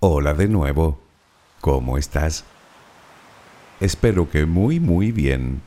Hola 0.00 0.32
de 0.32 0.46
nuevo. 0.46 1.00
¿Cómo 1.60 1.98
estás? 1.98 2.44
Espero 3.80 4.30
que 4.30 4.46
muy 4.46 4.78
muy 4.78 5.10
bien. 5.10 5.60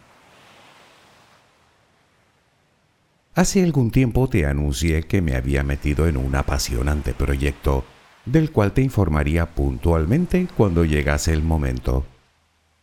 Hace 3.35 3.61
algún 3.61 3.91
tiempo 3.91 4.29
te 4.29 4.45
anuncié 4.45 5.03
que 5.03 5.21
me 5.21 5.35
había 5.35 5.63
metido 5.63 6.07
en 6.07 6.15
un 6.15 6.33
apasionante 6.33 7.13
proyecto, 7.13 7.83
del 8.23 8.51
cual 8.51 8.71
te 8.71 8.81
informaría 8.81 9.47
puntualmente 9.47 10.47
cuando 10.55 10.85
llegase 10.85 11.33
el 11.33 11.43
momento. 11.43 12.05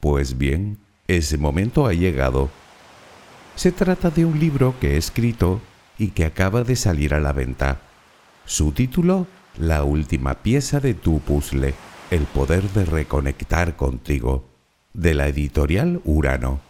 Pues 0.01 0.37
bien, 0.37 0.77
ese 1.07 1.39
momento 1.39 1.87
ha 1.87 1.95
llegado. 1.95 2.51
Se 3.57 3.73
trata 3.73 4.11
de 4.11 4.27
un 4.27 4.39
libro 4.39 4.75
que 4.83 4.93
he 4.93 4.97
escrito 4.99 5.63
y 5.97 6.09
que 6.09 6.27
acaba 6.27 6.63
de 6.63 6.77
salir 6.77 7.15
a 7.15 7.21
la 7.21 7.33
venta. 7.33 7.81
Su 8.45 8.73
título 8.73 9.27
la 9.57 9.85
última 9.85 10.35
pieza 10.43 10.81
de 10.81 10.95
tu 10.95 11.21
puzzle, 11.21 11.75
El 12.11 12.23
poder 12.23 12.63
de 12.71 12.85
reconectar 12.85 13.77
contigo, 13.77 14.49
de 14.95 15.15
la 15.15 15.29
editorial 15.29 16.01
Urano. 16.05 16.61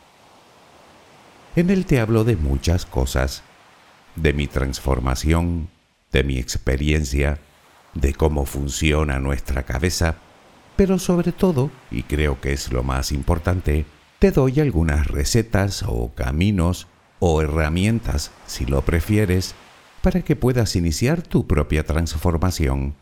En 1.55 1.71
él 1.71 1.87
te 1.87 2.01
hablo 2.01 2.25
de 2.25 2.37
muchas 2.37 2.87
cosas, 2.87 3.43
de 4.17 4.33
mi 4.33 4.47
transformación, 4.47 5.69
de 6.13 6.25
mi 6.25 6.39
experiencia, 6.39 7.39
de 7.95 8.15
cómo 8.15 8.47
funciona 8.47 9.19
nuestra 9.19 9.63
cabeza, 9.63 10.17
pero 10.77 10.99
sobre 10.99 11.33
todo, 11.33 11.71
y 11.91 12.03
creo 12.03 12.41
que 12.41 12.53
es 12.53 12.73
lo 12.73 12.83
más 12.83 13.13
importante, 13.13 13.87
te 14.19 14.31
doy 14.31 14.61
algunas 14.61 15.07
recetas 15.07 15.85
o 15.87 16.13
caminos 16.15 16.87
o 17.21 17.43
herramientas, 17.43 18.31
si 18.47 18.67
lo 18.67 18.83
prefieres, 18.83 19.55
para 20.03 20.23
que 20.23 20.37
puedas 20.37 20.77
iniciar 20.77 21.23
tu 21.23 21.47
propia 21.47 21.85
transformación, 21.85 22.95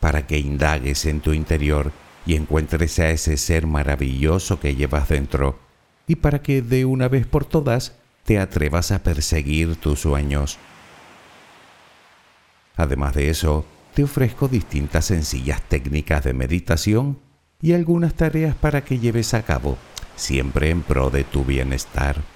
para 0.00 0.26
que 0.26 0.38
indagues 0.38 1.06
en 1.06 1.20
tu 1.20 1.32
interior 1.32 1.92
y 2.26 2.36
encuentres 2.36 2.98
a 2.98 3.10
ese 3.10 3.36
ser 3.36 3.66
maravilloso 3.66 4.60
que 4.60 4.74
llevas 4.74 5.08
dentro, 5.08 5.58
y 6.06 6.16
para 6.16 6.42
que 6.42 6.62
de 6.62 6.84
una 6.84 7.08
vez 7.08 7.26
por 7.26 7.44
todas 7.44 7.94
te 8.24 8.38
atrevas 8.38 8.90
a 8.90 9.02
perseguir 9.02 9.76
tus 9.76 10.00
sueños. 10.00 10.58
Además 12.76 13.14
de 13.14 13.30
eso, 13.30 13.64
te 13.94 14.02
ofrezco 14.02 14.48
distintas 14.48 15.06
sencillas 15.06 15.62
técnicas 15.62 16.24
de 16.24 16.32
meditación 16.32 17.18
y 17.62 17.72
algunas 17.72 18.14
tareas 18.14 18.56
para 18.56 18.84
que 18.84 18.98
lleves 18.98 19.34
a 19.34 19.42
cabo, 19.42 19.78
siempre 20.16 20.70
en 20.70 20.82
pro 20.82 21.10
de 21.10 21.24
tu 21.24 21.44
bienestar. 21.44 22.33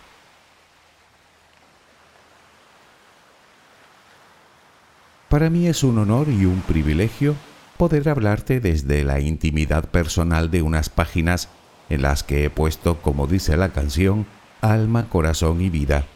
Para 5.28 5.50
mí 5.50 5.66
es 5.66 5.84
un 5.84 5.98
honor 5.98 6.28
y 6.28 6.46
un 6.46 6.62
privilegio 6.62 7.34
poder 7.76 8.08
hablarte 8.08 8.60
desde 8.60 9.04
la 9.04 9.20
intimidad 9.20 9.84
personal 9.84 10.50
de 10.50 10.62
unas 10.62 10.88
páginas 10.88 11.50
en 11.90 12.00
las 12.00 12.22
que 12.22 12.44
he 12.44 12.50
puesto, 12.50 13.02
como 13.02 13.26
dice 13.26 13.58
la 13.58 13.68
canción, 13.68 14.26
alma, 14.62 15.10
corazón 15.10 15.60
y 15.60 15.68
vida, 15.68 16.06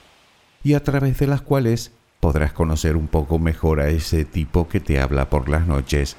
y 0.65 0.75
a 0.75 0.83
través 0.83 1.19
de 1.19 1.27
las 1.27 1.43
cuales 1.43 1.93
podrás 2.21 2.53
conocer 2.55 2.97
un 2.97 3.07
poco 3.07 3.39
mejor 3.39 3.81
a 3.81 3.89
ese 3.89 4.25
tipo 4.25 4.67
que 4.69 4.81
te 4.81 4.99
habla 4.99 5.29
por 5.29 5.51
las 5.51 5.67
noches, 5.67 6.17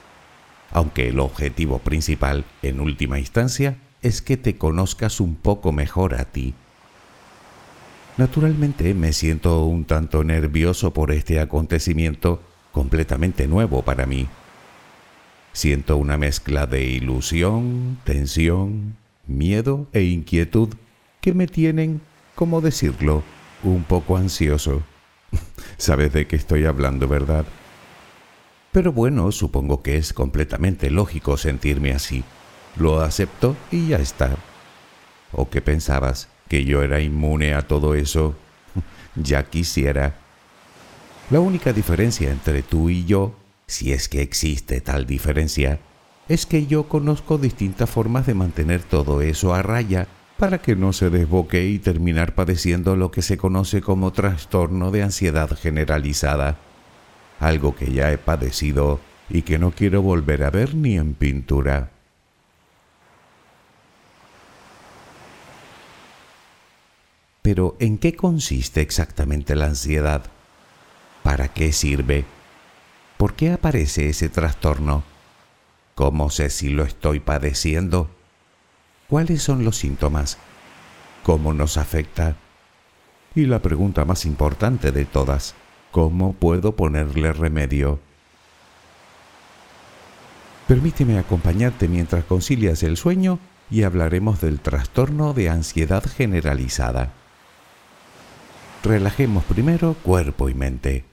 aunque 0.72 1.10
el 1.10 1.20
objetivo 1.20 1.80
principal, 1.80 2.46
en 2.62 2.80
última 2.80 3.18
instancia, 3.18 3.78
es 4.04 4.22
que 4.22 4.38
te 4.38 4.58
conozcas 4.58 5.20
un 5.20 5.36
poco 5.36 5.72
mejor 5.72 6.14
a 6.14 6.26
ti. 6.26 6.54
Naturalmente 8.18 8.94
me 8.94 9.14
siento 9.14 9.66
un 9.66 9.86
tanto 9.86 10.24
nervioso 10.24 10.94
por 10.94 11.12
este 11.12 11.40
acontecimiento 11.40 12.40
completamente 12.74 13.48
nuevo 13.48 13.84
para 13.84 14.06
mí. 14.06 14.28
Siento 15.54 15.96
una 15.96 16.18
mezcla 16.18 16.66
de 16.66 16.84
ilusión, 16.84 18.00
tensión, 18.04 18.98
miedo 19.28 19.88
e 19.94 20.04
inquietud 20.04 20.70
que 21.22 21.34
me 21.34 21.48
tienen, 21.48 22.02
como 22.36 22.60
decirlo, 22.60 23.24
un 23.64 23.84
poco 23.84 24.18
ansioso. 24.18 24.84
Sabes 25.78 26.12
de 26.12 26.28
qué 26.28 26.36
estoy 26.36 26.66
hablando, 26.66 27.08
¿verdad? 27.08 27.46
Pero 28.72 28.92
bueno, 28.92 29.32
supongo 29.32 29.84
que 29.84 29.98
es 29.98 30.12
completamente 30.12 30.90
lógico 30.90 31.38
sentirme 31.38 31.94
así. 31.94 32.24
Lo 32.76 33.02
acepto 33.02 33.56
y 33.72 33.90
ya 33.90 33.98
está. 33.98 34.36
¿O 35.32 35.50
qué 35.50 35.62
pensabas? 35.62 36.28
¿Que 36.50 36.66
yo 36.66 36.82
era 36.82 37.00
inmune 37.00 37.54
a 37.54 37.62
todo 37.62 37.94
eso? 37.94 38.36
ya 39.16 39.44
quisiera. 39.44 40.23
La 41.30 41.40
única 41.40 41.74
diferencia 41.74 42.32
entre 42.32 42.62
tú 42.62 42.90
y 42.90 43.06
yo, 43.06 43.34
si 43.66 43.94
es 43.94 44.10
que 44.10 44.22
existe 44.22 44.82
tal 44.82 45.06
diferencia, 45.06 45.80
es 46.28 46.46
que 46.46 46.68
yo 46.68 46.88
conozco 46.88 47.38
distintas 47.38 47.90
formas 47.90 48.28
de 48.28 48.34
mantener 48.34 48.84
todo 48.84 49.22
eso 49.22 49.54
a 49.54 49.62
raya 49.62 50.08
para 50.38 50.62
que 50.62 50.76
no 50.76 50.94
se 50.94 51.10
desboque 51.10 51.66
y 51.66 51.80
terminar 51.80 52.36
padeciendo 52.36 52.96
lo 52.96 53.12
que 53.12 53.22
se 53.22 53.38
conoce 53.38 53.82
como 53.82 54.12
trastorno 54.12 54.92
de 54.92 55.04
ansiedad 55.04 55.50
generalizada, 55.58 56.58
algo 57.40 57.76
que 57.76 57.92
ya 57.92 58.12
he 58.12 58.18
padecido 58.18 59.00
y 59.30 59.44
que 59.44 59.58
no 59.58 59.72
quiero 59.72 60.02
volver 60.02 60.44
a 60.44 60.50
ver 60.50 60.76
ni 60.76 60.98
en 60.98 61.14
pintura. 61.14 61.92
Pero 67.42 67.76
¿en 67.80 67.98
qué 67.98 68.16
consiste 68.16 68.82
exactamente 68.82 69.56
la 69.56 69.66
ansiedad? 69.66 70.33
¿Para 71.24 71.48
qué 71.48 71.72
sirve? 71.72 72.26
¿Por 73.18 73.34
qué 73.34 73.54
aparece 73.54 74.10
ese 74.10 74.30
trastorno? 74.30 75.04
¿Cómo 75.96 76.30
sé 76.30 76.50
si 76.50 76.70
lo 76.70 76.84
estoy 76.84 77.20
padeciendo? 77.20 78.10
¿Cuáles 79.08 79.42
son 79.42 79.64
los 79.64 79.78
síntomas? 79.78 80.38
¿Cómo 81.24 81.54
nos 81.54 81.78
afecta? 81.78 82.36
Y 83.36 83.46
la 83.46 83.62
pregunta 83.62 84.06
más 84.06 84.26
importante 84.26 84.92
de 84.92 85.06
todas, 85.06 85.56
¿cómo 85.92 86.34
puedo 86.34 86.76
ponerle 86.76 87.32
remedio? 87.32 88.00
Permíteme 90.68 91.18
acompañarte 91.18 91.88
mientras 91.88 92.26
concilias 92.26 92.84
el 92.84 92.98
sueño 92.98 93.40
y 93.70 93.84
hablaremos 93.84 94.42
del 94.42 94.60
trastorno 94.60 95.34
de 95.34 95.50
ansiedad 95.50 96.04
generalizada. 96.04 97.12
Relajemos 98.84 99.44
primero 99.46 99.96
cuerpo 100.04 100.50
y 100.50 100.54
mente. 100.54 101.13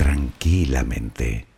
tranquilamente. 0.00 1.49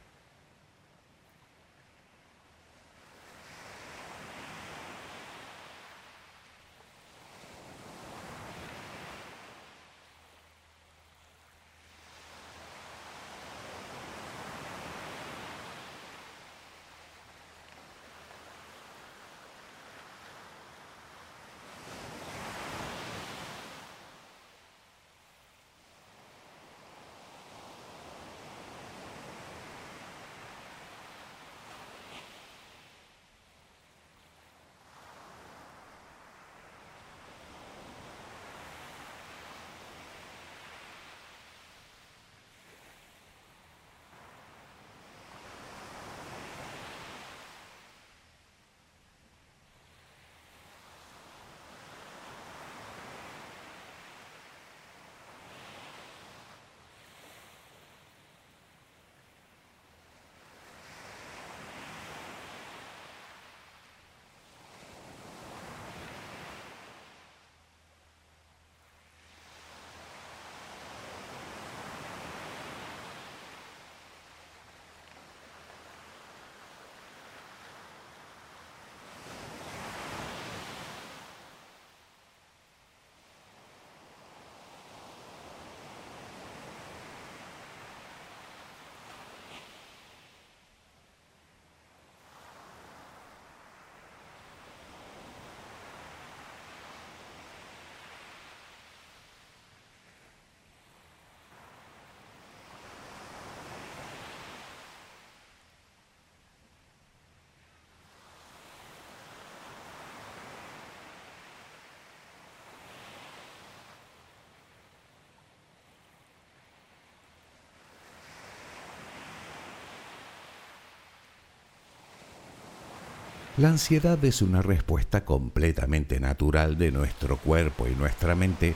La 123.58 123.68
ansiedad 123.68 124.24
es 124.24 124.40
una 124.40 124.62
respuesta 124.62 125.26
completamente 125.26 126.18
natural 126.20 126.78
de 126.78 126.90
nuestro 126.90 127.36
cuerpo 127.36 127.86
y 127.86 127.94
nuestra 127.94 128.34
mente, 128.34 128.74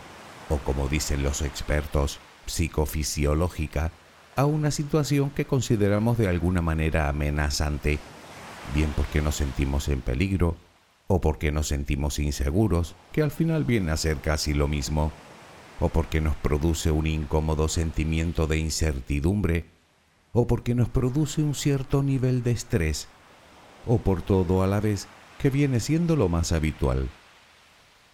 o 0.50 0.59
como 0.59 0.87
dicen 0.87 1.23
los 1.23 1.40
expertos, 1.40 2.18
psicofisiológica, 2.45 3.90
a 4.37 4.45
una 4.45 4.71
situación 4.71 5.30
que 5.30 5.47
consideramos 5.47 6.18
de 6.18 6.28
alguna 6.28 6.61
manera 6.61 7.09
amenazante, 7.09 7.99
bien 8.75 8.92
porque 8.95 9.23
nos 9.23 9.37
sentimos 9.37 9.88
en 9.88 10.02
peligro 10.02 10.56
o 11.06 11.23
porque 11.23 11.52
nos 11.52 11.68
sentimos 11.68 12.18
inseguros, 12.18 12.97
que 13.12 13.23
al 13.23 13.30
final 13.30 13.64
viene 13.64 13.92
a 13.92 13.97
ser 13.97 14.18
casi 14.18 14.52
lo 14.52 14.68
mismo, 14.68 15.11
o 15.80 15.88
porque 15.88 16.21
nos 16.21 16.37
produce 16.37 16.90
un 16.90 17.06
incómodo 17.06 17.68
sentimiento 17.68 18.47
de 18.47 18.59
incertidumbre, 18.59 19.64
o 20.35 20.47
porque 20.47 20.75
nos 20.75 20.90
produce 20.90 21.42
un 21.42 21.54
cierto 21.54 22.02
nivel 22.02 22.42
de 22.42 22.50
estrés 22.50 23.09
o 23.87 23.99
por 23.99 24.23
todo 24.23 24.62
a 24.62 24.66
la 24.66 24.81
vez, 24.81 25.09
que 25.38 25.50
viene 25.50 25.81
siendo 25.81 26.16
lo 26.16 26.28
más 26.28 26.52
habitual. 26.52 27.09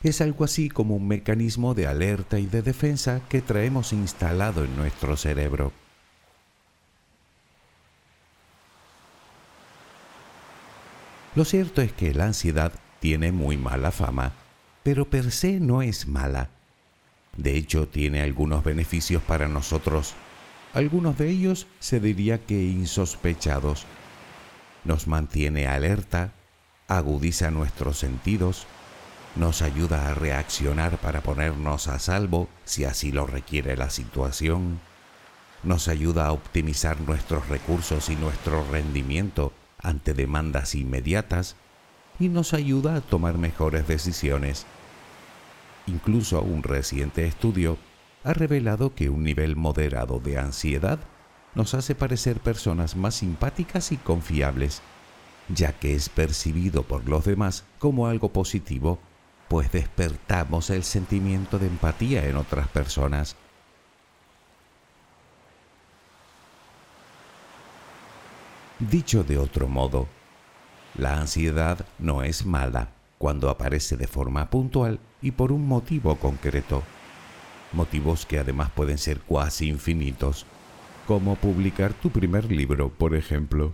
Es 0.03 0.21
algo 0.21 0.45
así 0.45 0.69
como 0.69 0.97
un 0.97 1.07
mecanismo 1.07 1.75
de 1.75 1.87
alerta 1.87 2.39
y 2.39 2.47
de 2.47 2.63
defensa 2.63 3.21
que 3.29 3.41
traemos 3.41 3.93
instalado 3.93 4.65
en 4.65 4.77
nuestro 4.77 5.17
cerebro. 5.17 5.73
Lo 11.35 11.45
cierto 11.45 11.81
es 11.81 11.93
que 11.93 12.13
la 12.13 12.27
ansiedad 12.27 12.73
tiene 13.01 13.33
muy 13.33 13.57
mala 13.57 13.91
fama, 13.91 14.33
pero 14.83 15.09
per 15.09 15.31
se 15.31 15.61
no 15.61 15.81
es 15.81 16.07
mala. 16.07 16.51
De 17.37 17.57
hecho, 17.57 17.89
tiene 17.89 18.21
algunos 18.21 18.63
beneficios 18.65 19.23
para 19.23 19.49
nosotros. 19.49 20.15
Algunos 20.75 21.17
de 21.17 21.31
ellos 21.31 21.67
se 21.81 22.01
diría 22.01 22.45
que 22.45 22.63
insospechados 22.63 23.87
nos 24.85 25.07
mantiene 25.07 25.67
alerta, 25.67 26.33
agudiza 26.89 27.51
nuestros 27.51 27.99
sentidos, 27.99 28.67
nos 29.37 29.63
ayuda 29.63 30.09
a 30.09 30.15
reaccionar 30.15 30.99
para 30.99 31.23
ponernos 31.23 31.89
a 31.89 31.99
salvo 31.99 32.49
si 32.65 32.85
así 32.85 33.13
lo 33.13 33.27
requiere 33.27 33.77
la 33.77 33.91
situación, 33.91 34.81
nos 35.63 35.89
ayuda 35.89 36.27
a 36.27 36.33
optimizar 36.33 37.01
nuestros 37.01 37.49
recursos 37.49 38.09
y 38.09 38.17
nuestro 38.17 38.65
rendimiento 38.71 39.53
ante 39.79 40.13
demandas 40.15 40.75
inmediatas 40.75 41.57
y 42.19 42.29
nos 42.29 42.53
ayuda 42.53 42.97
a 42.97 43.01
tomar 43.01 43.39
mejores 43.39 43.87
decisiones. 43.87 44.67
Incluso 45.87 46.43
un 46.43 46.63
reciente 46.63 47.27
estudio 47.27 47.79
ha 48.25 48.33
revelado 48.33 48.95
que 48.95 49.09
un 49.09 49.25
nivel 49.25 49.57
moderado 49.57 50.21
de 50.21 50.39
ansiedad 50.39 51.01
nos 51.55 51.75
hace 51.75 51.95
parecer 51.95 52.41
personas 52.41 52.97
más 52.97 53.17
simpáticas 53.17 53.93
y 53.93 53.97
confiables, 53.97 54.83
ya 55.49 55.73
que 55.73 55.95
es 55.95 56.09
percibido 56.09 56.83
por 56.83 57.09
los 57.09 57.25
demás 57.25 57.65
como 57.79 58.07
algo 58.07 58.33
positivo, 58.33 58.99
pues 59.49 59.71
despertamos 59.71 60.71
el 60.71 60.83
sentimiento 60.83 61.59
de 61.59 61.67
empatía 61.67 62.27
en 62.27 62.37
otras 62.37 62.69
personas. 62.69 63.37
Dicho 68.79 69.23
de 69.23 69.39
otro 69.39 69.69
modo, 69.69 70.09
La 70.95 71.19
ansiedad 71.21 71.87
no 71.99 72.23
es 72.23 72.45
mala 72.45 72.89
cuando 73.17 73.49
aparece 73.49 73.97
de 73.97 74.07
forma 74.07 74.51
puntual 74.51 75.01
y 75.23 75.31
por 75.31 75.53
un 75.53 75.67
motivo 75.67 76.17
concreto. 76.17 76.83
Motivos 77.73 78.27
que 78.27 78.39
además 78.39 78.71
pueden 78.71 78.99
ser 78.99 79.21
cuasi 79.21 79.69
infinitos, 79.69 80.45
como 81.07 81.37
publicar 81.37 81.93
tu 81.95 82.11
primer 82.11 82.51
libro, 82.51 82.91
por 82.91 83.15
ejemplo, 83.15 83.73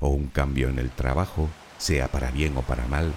o 0.00 0.08
un 0.08 0.26
cambio 0.26 0.68
en 0.68 0.78
el 0.78 0.90
trabajo, 0.90 1.48
sea 1.78 2.08
para 2.08 2.30
bien 2.30 2.56
o 2.56 2.62
para 2.62 2.86
mal, 2.86 3.12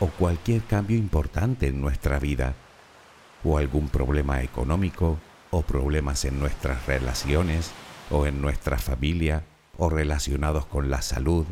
o 0.00 0.08
cualquier 0.08 0.62
cambio 0.62 0.96
importante 0.96 1.68
en 1.68 1.80
nuestra 1.80 2.18
vida, 2.18 2.54
o 3.42 3.58
algún 3.58 3.88
problema 3.88 4.42
económico, 4.42 5.18
o 5.50 5.62
problemas 5.62 6.24
en 6.24 6.38
nuestras 6.38 6.86
relaciones, 6.86 7.70
o 8.10 8.26
en 8.26 8.40
nuestra 8.40 8.78
familia, 8.78 9.44
o 9.78 9.88
relacionados 9.88 10.66
con 10.66 10.90
la 10.90 11.02
salud, 11.02 11.46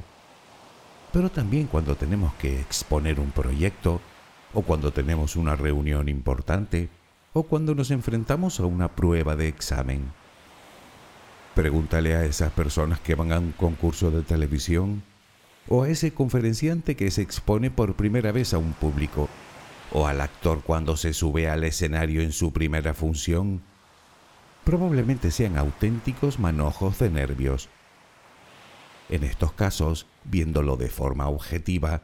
pero 1.13 1.31
también 1.31 1.67
cuando 1.67 1.95
tenemos 1.95 2.33
que 2.35 2.59
exponer 2.61 3.21
un 3.21 3.31
proyecto, 3.31 4.01
o 4.55 4.63
cuando 4.63 4.93
tenemos 4.93 5.37
una 5.37 5.57
reunión 5.57 6.09
importante, 6.09 6.89
o 7.35 7.43
cuando 7.43 7.75
nos 7.75 7.91
enfrentamos 7.91 8.61
a 8.61 8.67
una 8.67 8.89
prueba 8.89 9.37
de 9.37 9.49
examen. 9.49 10.13
Pregúntale 11.55 12.15
a 12.15 12.25
esas 12.25 12.53
personas 12.53 13.01
que 13.01 13.15
van 13.15 13.33
a 13.33 13.39
un 13.39 13.53
concurso 13.53 14.11
de 14.11 14.23
televisión, 14.23 15.03
o 15.69 15.83
a 15.83 15.89
ese 15.89 16.13
conferenciante 16.13 16.97
que 16.97 17.11
se 17.11 17.23
expone 17.23 17.71
por 17.71 17.95
primera 17.95 18.33
vez 18.33 18.55
a 18.55 18.59
un 18.59 18.73
público, 18.73 19.29
o 19.93 20.07
al 20.07 20.21
actor 20.21 20.63
cuando 20.63 20.97
se 20.97 21.13
sube 21.13 21.49
al 21.49 21.65
escenario 21.65 22.23
en 22.23 22.33
su 22.33 22.53
primera 22.53 22.95
función. 22.95 23.63
Probablemente 24.65 25.31
sean 25.31 25.59
auténticos 25.59 26.39
manojos 26.39 26.99
de 26.99 27.11
nervios 27.11 27.69
en 29.13 29.25
estos 29.25 29.53
casos, 29.53 30.07
viéndolo 30.25 30.79
de 30.79 30.89
forma 30.89 31.29
objetiva, 31.29 32.01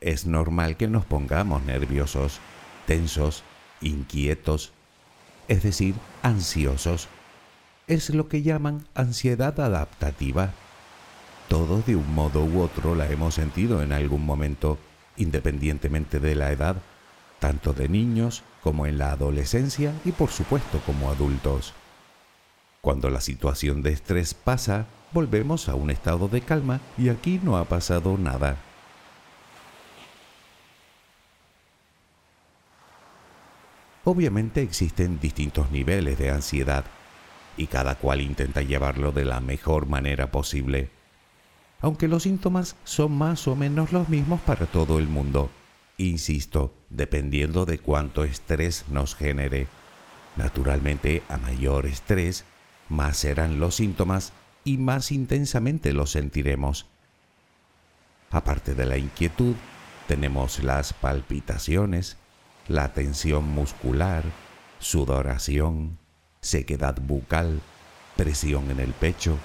es 0.00 0.26
normal 0.26 0.76
que 0.76 0.86
nos 0.86 1.04
pongamos 1.04 1.64
nerviosos, 1.64 2.38
tensos, 2.86 3.42
inquietos, 3.80 4.72
es 5.48 5.64
decir, 5.64 5.96
ansiosos. 6.22 7.08
Es 7.92 8.08
lo 8.08 8.26
que 8.26 8.40
llaman 8.40 8.86
ansiedad 8.94 9.60
adaptativa. 9.60 10.54
Todos 11.48 11.84
de 11.84 11.94
un 11.94 12.14
modo 12.14 12.42
u 12.42 12.62
otro 12.62 12.94
la 12.94 13.06
hemos 13.10 13.34
sentido 13.34 13.82
en 13.82 13.92
algún 13.92 14.24
momento, 14.24 14.78
independientemente 15.18 16.18
de 16.18 16.34
la 16.34 16.52
edad, 16.52 16.76
tanto 17.38 17.74
de 17.74 17.90
niños 17.90 18.44
como 18.62 18.86
en 18.86 18.96
la 18.96 19.12
adolescencia 19.12 19.92
y 20.06 20.12
por 20.12 20.30
supuesto 20.30 20.80
como 20.86 21.10
adultos. 21.10 21.74
Cuando 22.80 23.10
la 23.10 23.20
situación 23.20 23.82
de 23.82 23.92
estrés 23.92 24.32
pasa, 24.32 24.86
volvemos 25.12 25.68
a 25.68 25.74
un 25.74 25.90
estado 25.90 26.28
de 26.28 26.40
calma 26.40 26.80
y 26.96 27.10
aquí 27.10 27.40
no 27.42 27.58
ha 27.58 27.66
pasado 27.66 28.16
nada. 28.16 28.56
Obviamente 34.04 34.62
existen 34.62 35.20
distintos 35.20 35.70
niveles 35.70 36.18
de 36.18 36.30
ansiedad 36.30 36.86
y 37.56 37.66
cada 37.66 37.96
cual 37.96 38.20
intenta 38.20 38.62
llevarlo 38.62 39.12
de 39.12 39.24
la 39.24 39.40
mejor 39.40 39.86
manera 39.86 40.30
posible, 40.30 40.90
aunque 41.80 42.06
los 42.06 42.22
síntomas 42.22 42.76
son 42.84 43.12
más 43.12 43.48
o 43.48 43.56
menos 43.56 43.92
los 43.92 44.08
mismos 44.08 44.40
para 44.40 44.66
todo 44.66 44.98
el 44.98 45.08
mundo, 45.08 45.50
insisto, 45.98 46.72
dependiendo 46.90 47.66
de 47.66 47.78
cuánto 47.78 48.22
estrés 48.24 48.84
nos 48.88 49.16
genere. 49.16 49.66
Naturalmente, 50.36 51.22
a 51.28 51.38
mayor 51.38 51.86
estrés, 51.86 52.44
más 52.88 53.16
serán 53.16 53.58
los 53.58 53.74
síntomas 53.74 54.32
y 54.64 54.78
más 54.78 55.10
intensamente 55.10 55.92
lo 55.92 56.06
sentiremos. 56.06 56.86
Aparte 58.30 58.74
de 58.74 58.86
la 58.86 58.96
inquietud, 58.96 59.56
tenemos 60.06 60.62
las 60.62 60.92
palpitaciones, 60.92 62.16
la 62.68 62.92
tensión 62.92 63.48
muscular, 63.48 64.22
sudoración, 64.78 65.98
sequedad 66.42 66.96
bucal, 67.00 67.62
presión 68.16 68.70
en 68.70 68.80
el 68.80 68.92
pecho, 68.92 69.38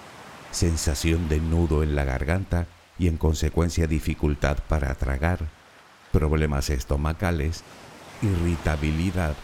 sensación 0.51 1.29
de 1.29 1.39
nudo 1.39 1.83
en 1.83 1.95
la 1.95 2.03
garganta 2.03 2.67
y 2.97 3.07
en 3.07 3.17
consecuencia 3.17 3.85
dificultad 3.85 4.57
para 4.67 4.93
tragar, 4.95 5.47
problemas 6.11 6.71
estomacales, 6.71 7.63
irritabilidad, 8.23 9.35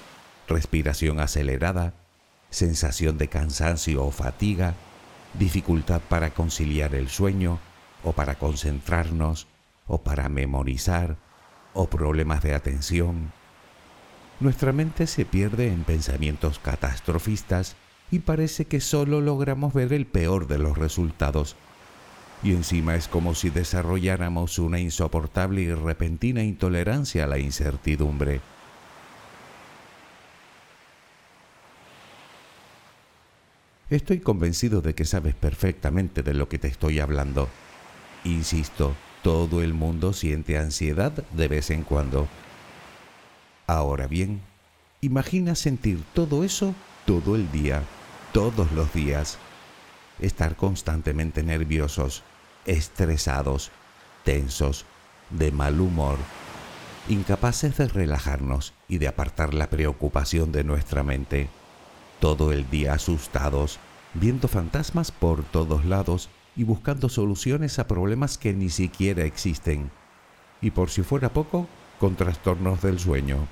respiración 0.47 1.19
acelerada, 1.19 1.93
sensación 2.49 3.19
de 3.19 3.27
cansancio 3.27 4.03
o 4.03 4.11
fatiga, 4.11 4.73
dificultad 5.35 6.01
para 6.01 6.31
conciliar 6.31 6.95
el 6.95 7.07
sueño 7.07 7.59
o 8.03 8.13
para 8.13 8.35
concentrarnos 8.35 9.47
o 9.87 10.01
para 10.01 10.27
memorizar 10.27 11.17
o 11.73 11.87
problemas 11.87 12.41
de 12.41 12.55
atención. 12.55 13.31
Nuestra 14.43 14.73
mente 14.73 15.07
se 15.07 15.23
pierde 15.23 15.67
en 15.67 15.85
pensamientos 15.85 16.59
catastrofistas 16.59 17.77
y 18.11 18.19
parece 18.19 18.65
que 18.65 18.81
solo 18.81 19.21
logramos 19.21 19.73
ver 19.73 19.93
el 19.93 20.05
peor 20.05 20.47
de 20.47 20.57
los 20.57 20.77
resultados. 20.77 21.55
Y 22.43 22.51
encima 22.51 22.95
es 22.95 23.07
como 23.07 23.35
si 23.35 23.51
desarrolláramos 23.51 24.59
una 24.59 24.81
insoportable 24.81 25.61
y 25.61 25.73
repentina 25.73 26.43
intolerancia 26.43 27.23
a 27.23 27.27
la 27.27 27.39
incertidumbre. 27.39 28.41
Estoy 33.89 34.19
convencido 34.19 34.81
de 34.81 34.93
que 34.93 35.05
sabes 35.05 35.35
perfectamente 35.35 36.21
de 36.21 36.33
lo 36.33 36.49
que 36.49 36.59
te 36.59 36.67
estoy 36.67 36.99
hablando. 36.99 37.47
Insisto, 38.25 38.93
todo 39.21 39.61
el 39.61 39.73
mundo 39.73 40.11
siente 40.11 40.57
ansiedad 40.57 41.13
de 41.31 41.47
vez 41.47 41.69
en 41.69 41.83
cuando. 41.83 42.27
Ahora 43.67 44.07
bien, 44.07 44.41
imagina 45.01 45.55
sentir 45.55 46.03
todo 46.13 46.43
eso 46.43 46.73
todo 47.05 47.35
el 47.35 47.51
día, 47.51 47.83
todos 48.31 48.71
los 48.71 48.93
días. 48.93 49.37
Estar 50.19 50.55
constantemente 50.55 51.43
nerviosos, 51.43 52.23
estresados, 52.65 53.71
tensos, 54.23 54.85
de 55.29 55.51
mal 55.51 55.81
humor, 55.81 56.17
incapaces 57.09 57.77
de 57.77 57.87
relajarnos 57.87 58.73
y 58.87 58.99
de 58.99 59.07
apartar 59.07 59.53
la 59.53 59.69
preocupación 59.69 60.51
de 60.51 60.63
nuestra 60.63 61.03
mente 61.03 61.49
todo 62.23 62.53
el 62.53 62.69
día 62.69 62.93
asustados, 62.93 63.79
viendo 64.13 64.47
fantasmas 64.47 65.11
por 65.11 65.43
todos 65.43 65.83
lados 65.83 66.29
y 66.55 66.63
buscando 66.63 67.09
soluciones 67.09 67.79
a 67.79 67.87
problemas 67.87 68.37
que 68.37 68.53
ni 68.53 68.69
siquiera 68.69 69.25
existen. 69.25 69.91
Y 70.61 70.71
por 70.71 70.89
si 70.89 71.01
fuera 71.01 71.33
poco, 71.33 71.67
con 72.03 72.17
trastornos 72.17 72.81
del 72.81 72.99
sueño. 72.99 73.47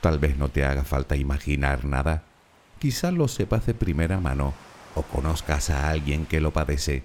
Tal 0.00 0.18
vez 0.18 0.38
no 0.38 0.48
te 0.48 0.64
haga 0.64 0.82
falta 0.82 1.14
imaginar 1.14 1.84
nada. 1.84 2.22
Quizá 2.78 3.10
lo 3.10 3.28
sepas 3.28 3.66
de 3.66 3.74
primera 3.74 4.18
mano 4.18 4.54
o 4.94 5.02
conozcas 5.02 5.68
a 5.68 5.90
alguien 5.90 6.24
que 6.24 6.40
lo 6.40 6.54
padece. 6.54 7.04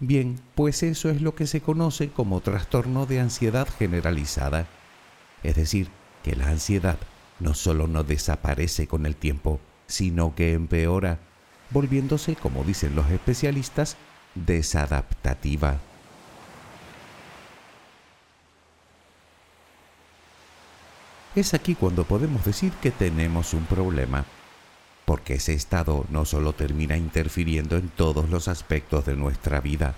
Bien, 0.00 0.40
pues 0.56 0.82
eso 0.82 1.10
es 1.10 1.22
lo 1.22 1.36
que 1.36 1.46
se 1.46 1.60
conoce 1.60 2.08
como 2.08 2.40
trastorno 2.40 3.06
de 3.06 3.20
ansiedad 3.20 3.68
generalizada. 3.78 4.66
Es 5.44 5.54
decir, 5.54 5.90
que 6.24 6.34
la 6.34 6.48
ansiedad 6.48 6.98
no 7.38 7.54
solo 7.54 7.86
no 7.86 8.02
desaparece 8.02 8.88
con 8.88 9.06
el 9.06 9.14
tiempo, 9.14 9.60
sino 9.86 10.34
que 10.34 10.54
empeora, 10.54 11.20
volviéndose, 11.70 12.34
como 12.34 12.64
dicen 12.64 12.96
los 12.96 13.08
especialistas, 13.12 13.96
desadaptativa. 14.34 15.78
Es 21.34 21.52
aquí 21.52 21.74
cuando 21.74 22.04
podemos 22.04 22.44
decir 22.44 22.72
que 22.74 22.92
tenemos 22.92 23.54
un 23.54 23.64
problema, 23.64 24.24
porque 25.04 25.34
ese 25.34 25.52
estado 25.52 26.06
no 26.08 26.24
solo 26.24 26.52
termina 26.52 26.96
interfiriendo 26.96 27.76
en 27.76 27.88
todos 27.88 28.30
los 28.30 28.46
aspectos 28.46 29.04
de 29.04 29.16
nuestra 29.16 29.60
vida, 29.60 29.96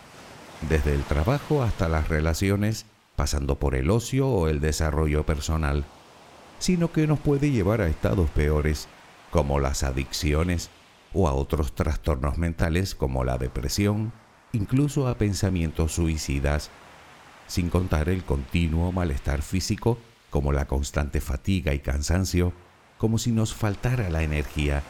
desde 0.66 0.94
el 0.94 1.03
trabajo 1.03 1.62
hasta 1.62 1.90
las 1.90 2.09
relaciones, 2.09 2.87
pasando 3.16 3.57
por 3.57 3.75
el 3.75 3.90
ocio 3.90 4.29
o 4.29 4.49
el 4.49 4.61
desarrollo 4.61 5.27
personal, 5.27 5.85
sino 6.59 6.90
que 6.90 7.07
nos 7.07 7.20
puede 7.20 7.51
llevar 7.51 7.83
a 7.83 7.88
estados 7.88 8.31
peores, 8.31 8.88
como 9.31 9.61
las 9.61 9.83
adicciones 9.83 10.70
o 11.12 11.29
a 11.29 11.35
otros 11.35 11.75
trastornos 11.75 12.38
mentales 12.38 12.94
como 12.94 13.25
la 13.25 13.37
depresión, 13.37 14.11
incluso 14.55 15.07
a 15.07 15.18
pensamientos 15.18 15.92
suicidas, 15.92 16.70
sin 17.46 17.68
contar 17.68 18.09
el 18.09 18.25
continuo 18.25 18.90
malestar 18.90 19.42
físico 19.42 19.99
como 20.31 20.53
la 20.53 20.67
constante 20.67 21.21
fatiga 21.21 21.75
y 21.75 21.81
cansancio, 21.81 22.53
como 22.99 23.19
si 23.19 23.33
nos 23.33 23.55
faltara 23.55 24.11
la 24.11 24.23
energía, 24.23 24.83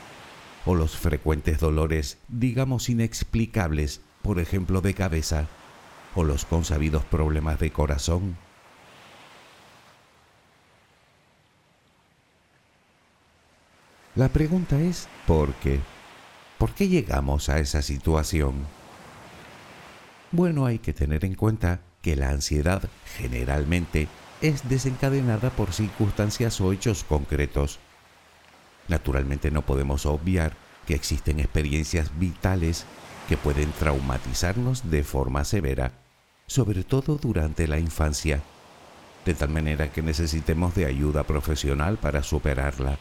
o 0.65 0.75
los 0.75 0.97
frecuentes 0.97 1.61
dolores, 1.61 2.19
digamos 2.29 2.89
inexplicables, 2.89 4.01
por 4.23 4.41
ejemplo 4.41 4.81
de 4.81 4.95
cabeza, 4.95 5.47
o 6.15 6.25
los 6.25 6.45
consabidos 6.45 7.05
problemas 7.05 7.61
de 7.61 7.71
corazón 7.71 8.37
La 14.17 14.31
pregunta 14.31 14.81
es, 14.81 15.09
¿por 15.27 15.53
qué? 15.57 15.79
¿Por 16.57 16.73
qué 16.73 16.89
llegamos 16.89 17.51
a 17.51 17.59
esa 17.59 17.83
situación? 17.83 18.55
Bueno, 20.33 20.65
hay 20.65 20.79
que 20.79 20.95
tener 20.95 21.27
en 21.27 21.35
cuenta 21.35 21.81
que 22.01 22.17
la 22.17 22.31
ansiedad 22.31 22.89
generalmente 23.19 24.09
es 24.41 24.69
desencadenada 24.69 25.51
por 25.51 25.73
circunstancias 25.73 26.61
o 26.61 26.73
hechos 26.73 27.05
concretos. 27.05 27.79
Naturalmente 28.89 29.51
no 29.51 29.63
podemos 29.63 30.07
obviar 30.07 30.57
que 30.87 30.95
existen 30.95 31.41
experiencias 31.41 32.17
vitales 32.19 32.85
que 33.29 33.37
pueden 33.37 33.73
traumatizarnos 33.73 34.91
de 34.91 35.03
forma 35.03 35.45
severa, 35.45 35.93
sobre 36.47 36.85
todo 36.85 37.17
durante 37.17 37.67
la 37.67 37.79
infancia, 37.79 38.43
de 39.25 39.35
tal 39.35 39.49
manera 39.49 39.91
que 39.91 40.03
necesitemos 40.03 40.75
de 40.75 40.87
ayuda 40.87 41.25
profesional 41.25 41.99
para 41.99 42.23
superarla. 42.23 42.99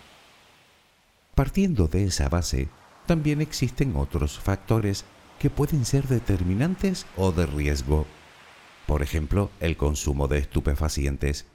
Partiendo 1.36 1.88
de 1.88 2.06
esa 2.06 2.30
base, 2.30 2.70
también 3.06 3.42
existen 3.42 3.96
otros 3.96 4.40
factores 4.40 5.06
que 5.38 5.50
pueden 5.50 5.86
ser 5.86 6.08
determinantes 6.08 7.06
o 7.18 7.32
de 7.32 7.46
riesgo. 7.46 8.08
Por 8.88 9.02
ejemplo, 9.02 9.50
el 9.60 9.78
consumo 9.78 10.28
de 10.28 10.38
estupefacientes, 10.38 11.46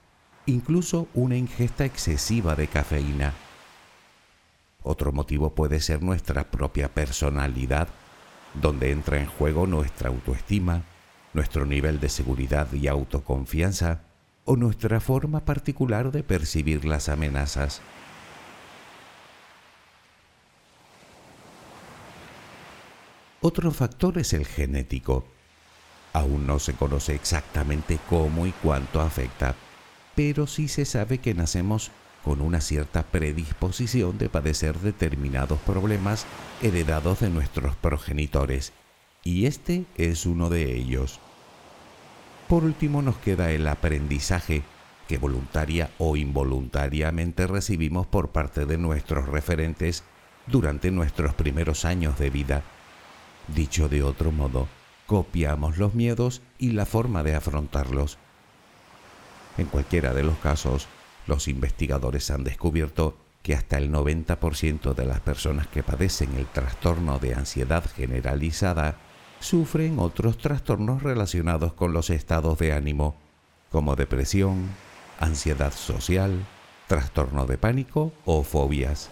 incluso 0.46 1.08
una 1.14 1.36
ingesta 1.36 1.84
excesiva 1.84 2.56
de 2.56 2.66
cafeína. 2.66 3.34
Otro 4.82 5.12
motivo 5.12 5.54
puede 5.54 5.80
ser 5.80 6.02
nuestra 6.02 6.50
propia 6.50 6.92
personalidad, 6.92 7.88
donde 8.54 8.90
entra 8.90 9.20
en 9.20 9.26
juego 9.26 9.66
nuestra 9.66 10.08
autoestima, 10.08 10.82
nuestro 11.32 11.66
nivel 11.66 12.00
de 12.00 12.08
seguridad 12.08 12.72
y 12.72 12.88
autoconfianza 12.88 14.00
o 14.44 14.56
nuestra 14.56 14.98
forma 15.00 15.44
particular 15.44 16.10
de 16.10 16.24
percibir 16.24 16.84
las 16.84 17.08
amenazas. 17.08 17.80
Otro 23.42 23.70
factor 23.70 24.18
es 24.18 24.32
el 24.32 24.46
genético. 24.46 25.24
Aún 26.12 26.46
no 26.46 26.58
se 26.58 26.74
conoce 26.74 27.14
exactamente 27.14 27.98
cómo 28.08 28.46
y 28.46 28.52
cuánto 28.52 29.00
afecta, 29.00 29.54
pero 30.14 30.46
sí 30.46 30.68
se 30.68 30.84
sabe 30.84 31.18
que 31.18 31.34
nacemos 31.34 31.90
con 32.24 32.40
una 32.40 32.60
cierta 32.60 33.04
predisposición 33.04 34.18
de 34.18 34.28
padecer 34.28 34.78
determinados 34.78 35.58
problemas 35.60 36.26
heredados 36.62 37.20
de 37.20 37.30
nuestros 37.30 37.76
progenitores, 37.76 38.72
y 39.22 39.46
este 39.46 39.84
es 39.96 40.26
uno 40.26 40.50
de 40.50 40.74
ellos. 40.74 41.20
Por 42.48 42.64
último 42.64 43.00
nos 43.00 43.16
queda 43.18 43.52
el 43.52 43.66
aprendizaje 43.68 44.62
que 45.08 45.18
voluntaria 45.18 45.90
o 45.98 46.16
involuntariamente 46.16 47.46
recibimos 47.46 48.06
por 48.06 48.30
parte 48.30 48.66
de 48.66 48.78
nuestros 48.78 49.28
referentes 49.28 50.04
durante 50.46 50.90
nuestros 50.90 51.34
primeros 51.34 51.84
años 51.84 52.18
de 52.18 52.30
vida 52.30 52.62
Dicho 53.54 53.88
de 53.88 54.02
otro 54.04 54.30
modo, 54.30 54.68
copiamos 55.10 55.76
los 55.76 55.92
miedos 55.92 56.40
y 56.56 56.70
la 56.70 56.86
forma 56.86 57.24
de 57.24 57.34
afrontarlos. 57.34 58.16
En 59.58 59.66
cualquiera 59.66 60.14
de 60.14 60.22
los 60.22 60.38
casos, 60.38 60.86
los 61.26 61.48
investigadores 61.48 62.30
han 62.30 62.44
descubierto 62.44 63.16
que 63.42 63.56
hasta 63.56 63.76
el 63.78 63.90
90% 63.90 64.94
de 64.94 65.06
las 65.06 65.18
personas 65.18 65.66
que 65.66 65.82
padecen 65.82 66.36
el 66.36 66.46
trastorno 66.46 67.18
de 67.18 67.34
ansiedad 67.34 67.82
generalizada 67.96 68.98
sufren 69.40 69.98
otros 69.98 70.38
trastornos 70.38 71.02
relacionados 71.02 71.72
con 71.72 71.92
los 71.92 72.08
estados 72.08 72.56
de 72.60 72.72
ánimo, 72.72 73.16
como 73.72 73.96
depresión, 73.96 74.68
ansiedad 75.18 75.72
social, 75.72 76.46
trastorno 76.86 77.46
de 77.46 77.58
pánico 77.58 78.12
o 78.24 78.44
fobias. 78.44 79.10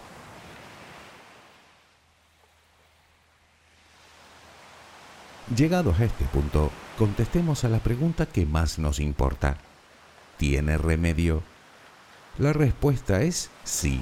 Llegados 5.55 5.99
a 5.99 6.05
este 6.05 6.25
punto, 6.25 6.71
contestemos 6.95 7.63
a 7.63 7.69
la 7.69 7.79
pregunta 7.79 8.27
que 8.27 8.45
más 8.45 8.77
nos 8.77 8.99
importa. 8.99 9.57
¿Tiene 10.37 10.77
remedio? 10.77 11.41
La 12.37 12.53
respuesta 12.53 13.23
es 13.23 13.49
sí. 13.63 13.99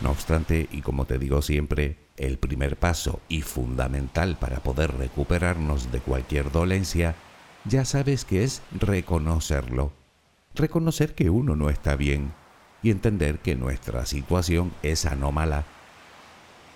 No 0.00 0.12
obstante, 0.12 0.68
y 0.70 0.82
como 0.82 1.04
te 1.04 1.18
digo 1.18 1.42
siempre, 1.42 1.98
el 2.16 2.38
primer 2.38 2.76
paso 2.76 3.20
y 3.28 3.42
fundamental 3.42 4.38
para 4.38 4.60
poder 4.60 4.96
recuperarnos 4.96 5.90
de 5.90 5.98
cualquier 5.98 6.52
dolencia, 6.52 7.16
ya 7.64 7.84
sabes 7.84 8.24
que 8.24 8.44
es 8.44 8.62
reconocerlo. 8.70 9.90
Reconocer 10.54 11.16
que 11.16 11.28
uno 11.28 11.56
no 11.56 11.70
está 11.70 11.96
bien 11.96 12.32
y 12.84 12.92
entender 12.92 13.40
que 13.40 13.56
nuestra 13.56 14.06
situación 14.06 14.72
es 14.84 15.06
anómala. 15.06 15.64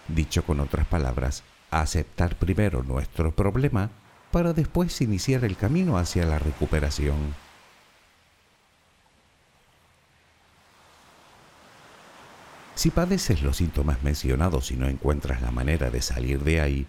Dicho 0.09 0.45
con 0.45 0.59
otras 0.59 0.89
palabras, 0.89 1.45
aceptar 1.81 2.37
primero 2.37 2.83
nuestro 2.83 3.35
problema 3.35 3.91
para 4.31 4.53
después 4.53 5.01
iniciar 5.01 5.45
el 5.45 5.57
camino 5.57 5.97
hacia 5.97 6.27
la 6.27 6.39
recuperación. 6.39 7.35
Si 12.75 12.91
padeces 12.91 13.43
los 13.43 13.59
síntomas 13.59 14.03
mencionados 14.03 14.73
y 14.73 14.77
no 14.77 14.89
encuentras 14.89 15.41
la 15.41 15.53
manera 15.53 15.91
de 15.91 16.03
salir 16.03 16.43
de 16.43 16.61
ahí, 16.61 16.87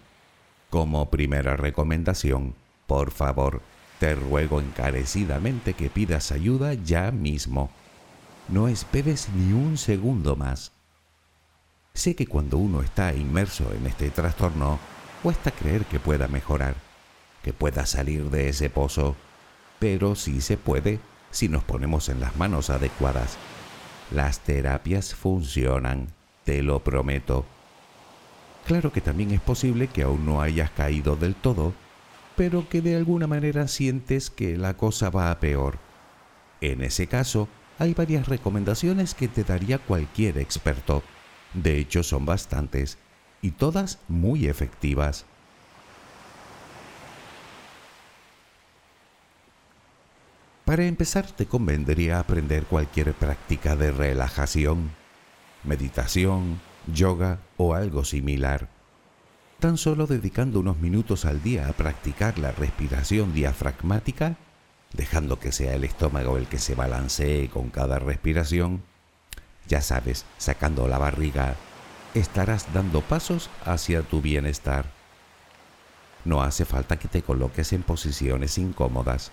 como 0.68 1.08
primera 1.08 1.56
recomendación, 1.56 2.54
por 2.86 3.12
favor, 3.12 3.62
te 4.00 4.14
ruego 4.14 4.60
encarecidamente 4.60 5.74
que 5.74 5.88
pidas 5.88 6.32
ayuda 6.32 6.74
ya 6.74 7.12
mismo. 7.12 7.70
No 8.48 8.68
esperes 8.68 9.28
ni 9.30 9.52
un 9.52 9.78
segundo 9.78 10.36
más. 10.36 10.72
Sé 11.96 12.14
que 12.14 12.26
cuando 12.26 12.58
uno 12.58 12.82
está 12.82 13.14
inmerso 13.14 13.72
en 13.72 13.86
este 13.86 14.10
trastorno, 14.10 14.78
cuesta 15.22 15.50
creer 15.50 15.86
que 15.86 15.98
pueda 15.98 16.28
mejorar, 16.28 16.74
que 17.42 17.54
pueda 17.54 17.86
salir 17.86 18.28
de 18.28 18.50
ese 18.50 18.68
pozo, 18.68 19.16
pero 19.78 20.14
sí 20.14 20.42
se 20.42 20.58
puede 20.58 21.00
si 21.30 21.48
nos 21.48 21.64
ponemos 21.64 22.10
en 22.10 22.20
las 22.20 22.36
manos 22.36 22.68
adecuadas. 22.68 23.38
Las 24.10 24.40
terapias 24.40 25.14
funcionan, 25.14 26.08
te 26.44 26.62
lo 26.62 26.80
prometo. 26.80 27.46
Claro 28.66 28.92
que 28.92 29.00
también 29.00 29.30
es 29.30 29.40
posible 29.40 29.88
que 29.88 30.02
aún 30.02 30.26
no 30.26 30.42
hayas 30.42 30.70
caído 30.72 31.16
del 31.16 31.34
todo, 31.34 31.72
pero 32.36 32.68
que 32.68 32.82
de 32.82 32.94
alguna 32.94 33.26
manera 33.26 33.68
sientes 33.68 34.28
que 34.28 34.58
la 34.58 34.74
cosa 34.74 35.08
va 35.08 35.30
a 35.30 35.40
peor. 35.40 35.78
En 36.60 36.82
ese 36.82 37.06
caso, 37.06 37.48
hay 37.78 37.94
varias 37.94 38.28
recomendaciones 38.28 39.14
que 39.14 39.28
te 39.28 39.44
daría 39.44 39.78
cualquier 39.78 40.36
experto. 40.36 41.02
De 41.56 41.78
hecho, 41.78 42.02
son 42.02 42.26
bastantes 42.26 42.98
y 43.40 43.52
todas 43.52 43.98
muy 44.08 44.46
efectivas. 44.46 45.24
Para 50.66 50.84
empezar, 50.84 51.26
te 51.30 51.46
convendría 51.46 52.18
aprender 52.18 52.64
cualquier 52.64 53.14
práctica 53.14 53.74
de 53.74 53.90
relajación, 53.90 54.90
meditación, 55.64 56.60
yoga 56.92 57.38
o 57.56 57.74
algo 57.74 58.04
similar. 58.04 58.68
Tan 59.58 59.78
solo 59.78 60.06
dedicando 60.06 60.60
unos 60.60 60.78
minutos 60.78 61.24
al 61.24 61.42
día 61.42 61.68
a 61.68 61.72
practicar 61.72 62.38
la 62.38 62.52
respiración 62.52 63.32
diafragmática, 63.32 64.36
dejando 64.92 65.38
que 65.38 65.52
sea 65.52 65.74
el 65.74 65.84
estómago 65.84 66.36
el 66.36 66.48
que 66.48 66.58
se 66.58 66.74
balancee 66.74 67.48
con 67.48 67.70
cada 67.70 67.98
respiración, 67.98 68.82
ya 69.68 69.80
sabes, 69.80 70.24
sacando 70.38 70.88
la 70.88 70.98
barriga, 70.98 71.56
estarás 72.14 72.72
dando 72.72 73.00
pasos 73.00 73.50
hacia 73.64 74.02
tu 74.02 74.20
bienestar. 74.20 74.86
No 76.24 76.42
hace 76.42 76.64
falta 76.64 76.98
que 76.98 77.08
te 77.08 77.22
coloques 77.22 77.72
en 77.72 77.82
posiciones 77.82 78.58
incómodas. 78.58 79.32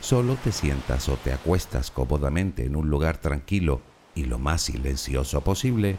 Solo 0.00 0.36
te 0.36 0.52
sientas 0.52 1.08
o 1.08 1.16
te 1.16 1.32
acuestas 1.32 1.90
cómodamente 1.90 2.64
en 2.64 2.76
un 2.76 2.90
lugar 2.90 3.18
tranquilo 3.18 3.80
y 4.14 4.24
lo 4.24 4.38
más 4.38 4.62
silencioso 4.62 5.40
posible 5.42 5.96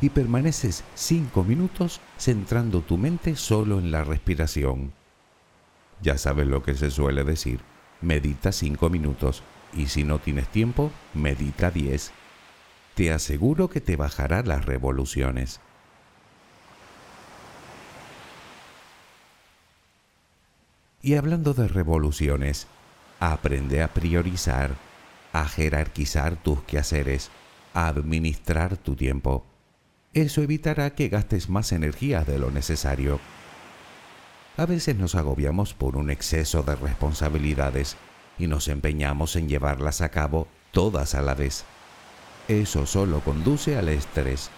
y 0.00 0.10
permaneces 0.10 0.84
cinco 0.94 1.44
minutos 1.44 2.00
centrando 2.18 2.80
tu 2.80 2.96
mente 2.96 3.36
solo 3.36 3.78
en 3.78 3.90
la 3.90 4.04
respiración. 4.04 4.92
Ya 6.02 6.16
sabes 6.16 6.46
lo 6.46 6.62
que 6.62 6.74
se 6.74 6.90
suele 6.90 7.24
decir, 7.24 7.60
medita 8.00 8.52
cinco 8.52 8.88
minutos 8.88 9.42
y 9.74 9.86
si 9.86 10.04
no 10.04 10.18
tienes 10.18 10.48
tiempo, 10.48 10.90
medita 11.14 11.70
diez 11.70 12.12
te 12.94 13.12
aseguro 13.12 13.68
que 13.68 13.80
te 13.80 13.96
bajará 13.96 14.42
las 14.42 14.64
revoluciones. 14.64 15.60
Y 21.02 21.14
hablando 21.14 21.54
de 21.54 21.66
revoluciones, 21.66 22.66
aprende 23.20 23.82
a 23.82 23.88
priorizar, 23.88 24.72
a 25.32 25.46
jerarquizar 25.46 26.36
tus 26.36 26.62
quehaceres, 26.64 27.30
a 27.72 27.86
administrar 27.86 28.76
tu 28.76 28.96
tiempo. 28.96 29.46
Eso 30.12 30.42
evitará 30.42 30.90
que 30.94 31.08
gastes 31.08 31.48
más 31.48 31.72
energía 31.72 32.24
de 32.24 32.38
lo 32.38 32.50
necesario. 32.50 33.20
A 34.56 34.66
veces 34.66 34.96
nos 34.96 35.14
agobiamos 35.14 35.72
por 35.72 35.96
un 35.96 36.10
exceso 36.10 36.62
de 36.62 36.74
responsabilidades 36.76 37.96
y 38.38 38.46
nos 38.46 38.68
empeñamos 38.68 39.36
en 39.36 39.48
llevarlas 39.48 40.00
a 40.00 40.10
cabo 40.10 40.48
todas 40.72 41.14
a 41.14 41.22
la 41.22 41.34
vez. 41.34 41.64
Eso 42.50 42.84
solo 42.84 43.20
conduce 43.20 43.76
al 43.76 43.88
estrés. 43.88 44.50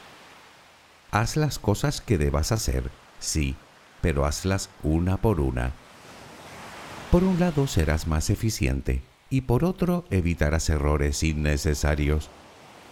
Haz 1.11 1.37
las 1.37 1.59
cosas 1.59 2.00
que 2.00 2.16
debas 2.16 2.50
hacer, 2.50 2.90
sí, 3.18 3.55
pero 4.00 4.24
hazlas 4.24 4.70
una 4.83 5.18
por 5.18 5.40
una. 5.40 5.72
Por 7.11 7.22
un 7.22 7.38
lado 7.38 7.66
serás 7.66 8.07
más 8.07 8.31
eficiente 8.31 9.02
y 9.28 9.42
por 9.42 9.62
otro 9.62 10.07
evitarás 10.09 10.70
errores 10.70 11.22
innecesarios. 11.22 12.31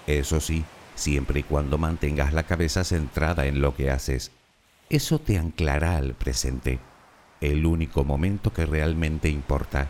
Eso 0.06 0.38
sí, 0.38 0.66
siempre 0.96 1.40
y 1.40 1.44
cuando 1.44 1.78
mantengas 1.78 2.34
la 2.34 2.42
cabeza 2.42 2.84
centrada 2.84 3.46
en 3.46 3.62
lo 3.62 3.74
que 3.74 3.90
haces. 3.90 4.32
Eso 4.90 5.18
te 5.18 5.38
anclará 5.38 5.96
al 5.96 6.12
presente, 6.12 6.78
el 7.40 7.64
único 7.64 8.04
momento 8.04 8.52
que 8.52 8.66
realmente 8.66 9.30
importa. 9.30 9.88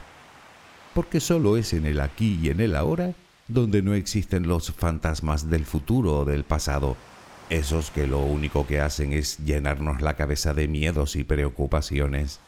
Porque 0.95 1.19
solo 1.19 1.57
es 1.57 1.73
en 1.73 1.87
el 1.87 1.99
aquí 1.99 2.39
y 2.41 2.51
en 2.51 2.61
el 2.61 2.77
ahora 2.77 3.13
donde 3.53 3.83
no 3.83 3.95
existen 3.95 4.49
los 4.49 4.73
fantasmas 4.73 5.51
del 5.51 5.65
futuro 5.65 6.19
o 6.19 6.25
del 6.25 6.45
pasado, 6.45 6.97
esos 7.51 7.91
que 7.91 8.07
lo 8.07 8.21
único 8.21 8.67
que 8.67 8.81
hacen 8.81 9.13
es 9.13 9.39
llenarnos 9.39 10.03
la 10.03 10.15
cabeza 10.15 10.55
de 10.55 10.69
miedos 10.69 11.17
y 11.17 11.25
preocupaciones. 11.25 12.41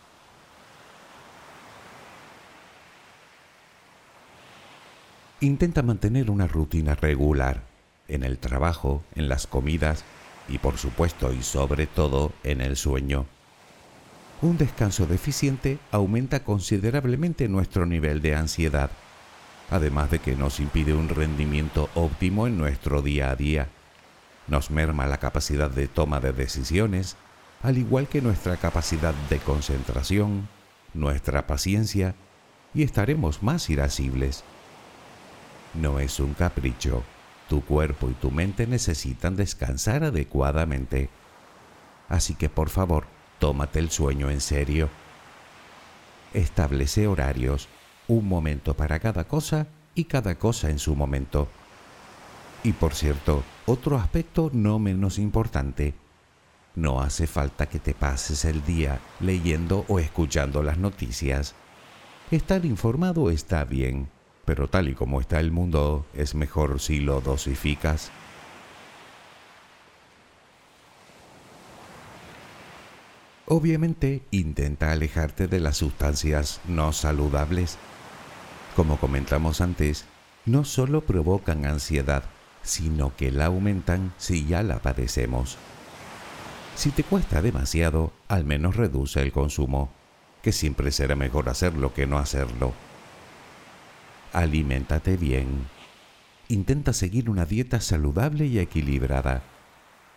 Intenta 5.40 5.82
mantener 5.82 6.30
una 6.30 6.46
rutina 6.46 6.94
regular 6.94 7.64
en 8.06 8.22
el 8.22 8.38
trabajo, 8.38 9.02
en 9.16 9.28
las 9.28 9.48
comidas 9.48 10.04
y 10.48 10.58
por 10.58 10.78
supuesto 10.78 11.32
y 11.32 11.42
sobre 11.42 11.86
todo 11.86 12.32
en 12.44 12.60
el 12.60 12.76
sueño. 12.76 13.26
Un 14.40 14.58
descanso 14.58 15.06
deficiente 15.06 15.78
aumenta 15.90 16.44
considerablemente 16.44 17.48
nuestro 17.48 17.86
nivel 17.86 18.22
de 18.22 18.34
ansiedad, 18.34 18.90
además 19.72 20.10
de 20.10 20.18
que 20.18 20.36
nos 20.36 20.60
impide 20.60 20.92
un 20.92 21.08
rendimiento 21.08 21.88
óptimo 21.94 22.46
en 22.46 22.58
nuestro 22.58 23.00
día 23.00 23.30
a 23.30 23.36
día. 23.36 23.68
Nos 24.46 24.70
merma 24.70 25.06
la 25.06 25.16
capacidad 25.16 25.70
de 25.70 25.88
toma 25.88 26.20
de 26.20 26.32
decisiones, 26.32 27.16
al 27.62 27.78
igual 27.78 28.06
que 28.06 28.20
nuestra 28.20 28.58
capacidad 28.58 29.14
de 29.30 29.38
concentración, 29.38 30.48
nuestra 30.92 31.46
paciencia, 31.46 32.14
y 32.74 32.82
estaremos 32.82 33.42
más 33.42 33.70
irascibles. 33.70 34.44
No 35.74 36.00
es 36.00 36.20
un 36.20 36.34
capricho, 36.34 37.02
tu 37.48 37.64
cuerpo 37.64 38.10
y 38.10 38.14
tu 38.14 38.30
mente 38.30 38.66
necesitan 38.66 39.36
descansar 39.36 40.04
adecuadamente. 40.04 41.08
Así 42.08 42.34
que 42.34 42.50
por 42.50 42.68
favor, 42.68 43.06
tómate 43.38 43.78
el 43.78 43.90
sueño 43.90 44.28
en 44.30 44.42
serio. 44.42 44.90
Establece 46.34 47.06
horarios, 47.06 47.68
un 48.08 48.28
momento 48.28 48.74
para 48.74 48.98
cada 48.98 49.24
cosa 49.24 49.66
y 49.94 50.04
cada 50.04 50.34
cosa 50.36 50.70
en 50.70 50.78
su 50.78 50.94
momento. 50.94 51.48
Y 52.64 52.72
por 52.72 52.94
cierto, 52.94 53.42
otro 53.66 53.96
aspecto 53.96 54.50
no 54.52 54.78
menos 54.78 55.18
importante. 55.18 55.94
No 56.74 57.00
hace 57.02 57.26
falta 57.26 57.66
que 57.66 57.78
te 57.78 57.92
pases 57.92 58.44
el 58.44 58.64
día 58.64 59.00
leyendo 59.20 59.84
o 59.88 59.98
escuchando 59.98 60.62
las 60.62 60.78
noticias. 60.78 61.54
Estar 62.30 62.64
informado 62.64 63.30
está 63.30 63.64
bien, 63.64 64.08
pero 64.44 64.68
tal 64.68 64.88
y 64.88 64.94
como 64.94 65.20
está 65.20 65.38
el 65.40 65.52
mundo, 65.52 66.06
es 66.14 66.34
mejor 66.34 66.80
si 66.80 67.00
lo 67.00 67.20
dosificas. 67.20 68.10
Obviamente, 73.46 74.22
intenta 74.30 74.92
alejarte 74.92 75.46
de 75.46 75.60
las 75.60 75.76
sustancias 75.76 76.60
no 76.66 76.92
saludables. 76.92 77.76
Como 78.76 78.96
comentamos 78.96 79.60
antes, 79.60 80.06
no 80.46 80.64
solo 80.64 81.02
provocan 81.02 81.66
ansiedad, 81.66 82.24
sino 82.62 83.14
que 83.16 83.30
la 83.30 83.46
aumentan 83.46 84.14
si 84.16 84.46
ya 84.46 84.62
la 84.62 84.78
padecemos. 84.80 85.58
Si 86.74 86.90
te 86.90 87.04
cuesta 87.04 87.42
demasiado, 87.42 88.12
al 88.28 88.44
menos 88.44 88.76
reduce 88.76 89.20
el 89.20 89.30
consumo, 89.30 89.90
que 90.42 90.52
siempre 90.52 90.90
será 90.90 91.16
mejor 91.16 91.48
hacerlo 91.50 91.92
que 91.92 92.06
no 92.06 92.18
hacerlo. 92.18 92.72
Aliméntate 94.32 95.18
bien. 95.18 95.66
Intenta 96.48 96.94
seguir 96.94 97.28
una 97.28 97.44
dieta 97.44 97.80
saludable 97.80 98.46
y 98.46 98.58
equilibrada. 98.58 99.42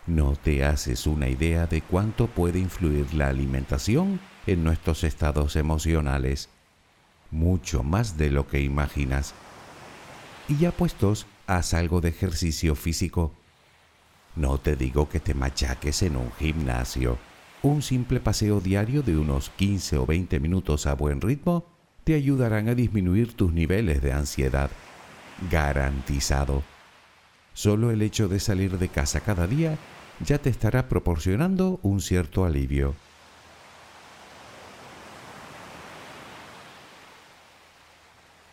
No 0.06 0.34
te 0.34 0.64
haces 0.64 1.06
una 1.06 1.28
idea 1.28 1.66
de 1.66 1.82
cuánto 1.82 2.26
puede 2.26 2.58
influir 2.58 3.12
la 3.12 3.28
alimentación 3.28 4.18
en 4.46 4.64
nuestros 4.64 5.04
estados 5.04 5.56
emocionales. 5.56 6.48
Mucho 7.30 7.82
más 7.82 8.16
de 8.16 8.30
lo 8.30 8.46
que 8.46 8.60
imaginas. 8.60 9.34
Y 10.48 10.56
ya 10.56 10.70
puestos, 10.70 11.26
haz 11.46 11.74
algo 11.74 12.00
de 12.00 12.10
ejercicio 12.10 12.74
físico. 12.74 13.32
No 14.36 14.58
te 14.58 14.76
digo 14.76 15.08
que 15.08 15.20
te 15.20 15.34
machaques 15.34 16.02
en 16.02 16.16
un 16.16 16.30
gimnasio. 16.32 17.18
Un 17.62 17.82
simple 17.82 18.20
paseo 18.20 18.60
diario 18.60 19.02
de 19.02 19.16
unos 19.16 19.50
15 19.50 19.98
o 19.98 20.06
20 20.06 20.38
minutos 20.40 20.86
a 20.86 20.94
buen 20.94 21.20
ritmo 21.20 21.66
te 22.04 22.14
ayudarán 22.14 22.68
a 22.68 22.74
disminuir 22.74 23.32
tus 23.34 23.52
niveles 23.52 24.02
de 24.02 24.12
ansiedad. 24.12 24.70
Garantizado. 25.50 26.62
Solo 27.54 27.90
el 27.90 28.02
hecho 28.02 28.28
de 28.28 28.38
salir 28.38 28.78
de 28.78 28.88
casa 28.88 29.20
cada 29.20 29.46
día 29.46 29.78
ya 30.20 30.38
te 30.38 30.50
estará 30.50 30.88
proporcionando 30.88 31.80
un 31.82 32.00
cierto 32.00 32.44
alivio. 32.44 32.94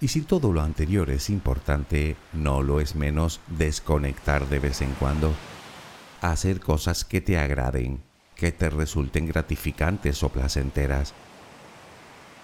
Y 0.03 0.09
si 0.09 0.19
todo 0.19 0.51
lo 0.51 0.61
anterior 0.61 1.09
es 1.09 1.29
importante, 1.29 2.17
no 2.33 2.61
lo 2.61 2.81
es 2.81 2.93
menos 2.93 3.39
desconectar 3.47 4.49
de 4.49 4.59
vez 4.59 4.81
en 4.81 4.91
cuando. 4.95 5.33
Hacer 6.19 6.59
cosas 6.59 7.05
que 7.05 7.21
te 7.21 7.37
agraden, 7.37 8.03
que 8.35 8.51
te 8.51 8.69
resulten 8.69 9.27
gratificantes 9.27 10.21
o 10.21 10.27
placenteras 10.27 11.13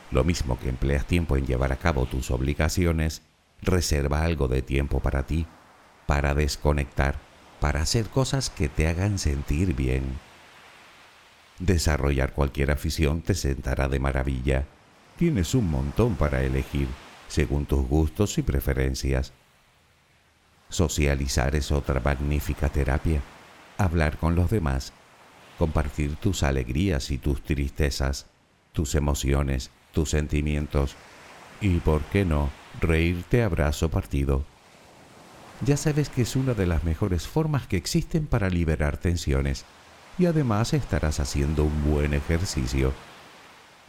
lo 0.09 0.23
mismo 0.23 0.57
que 0.57 0.69
empleas 0.69 1.05
tiempo 1.05 1.35
en 1.35 1.45
llevar 1.45 1.73
a 1.73 1.75
cabo 1.75 2.05
tus 2.05 2.31
obligaciones, 2.31 3.23
reserva 3.61 4.23
algo 4.23 4.47
de 4.47 4.61
tiempo 4.61 5.01
para 5.01 5.27
ti, 5.27 5.45
para 6.07 6.33
desconectar, 6.33 7.19
para 7.59 7.81
hacer 7.81 8.07
cosas 8.07 8.49
que 8.49 8.69
te 8.69 8.87
hagan 8.87 9.19
sentir 9.19 9.75
bien. 9.75 10.17
Desarrollar 11.59 12.31
cualquier 12.31 12.71
afición 12.71 13.21
te 13.21 13.35
sentará 13.35 13.89
de 13.89 13.99
maravilla. 13.99 14.65
Tienes 15.17 15.53
un 15.55 15.69
montón 15.69 16.15
para 16.15 16.41
elegir, 16.41 16.87
según 17.29 17.65
tus 17.65 17.87
gustos 17.87 18.37
y 18.37 18.41
preferencias. 18.41 19.31
Socializar 20.67 21.55
es 21.55 21.71
otra 21.71 22.01
magnífica 22.01 22.67
terapia. 22.67 23.21
Hablar 23.77 24.17
con 24.17 24.35
los 24.35 24.49
demás, 24.49 24.91
compartir 25.57 26.15
tus 26.17 26.43
alegrías 26.43 27.11
y 27.11 27.17
tus 27.17 27.41
tristezas, 27.41 28.25
tus 28.73 28.95
emociones, 28.95 29.71
tus 29.93 30.09
sentimientos 30.09 30.95
y, 31.61 31.77
¿por 31.77 32.01
qué 32.03 32.25
no?, 32.25 32.49
reírte 32.81 33.41
a 33.41 33.49
brazo 33.49 33.89
partido. 33.89 34.43
Ya 35.65 35.77
sabes 35.77 36.09
que 36.09 36.21
es 36.21 36.35
una 36.35 36.53
de 36.53 36.65
las 36.65 36.83
mejores 36.83 37.27
formas 37.27 37.67
que 37.67 37.77
existen 37.77 38.27
para 38.27 38.49
liberar 38.49 38.97
tensiones 38.97 39.65
y 40.17 40.25
además 40.25 40.73
estarás 40.73 41.19
haciendo 41.19 41.63
un 41.63 41.91
buen 41.91 42.13
ejercicio. 42.13 42.93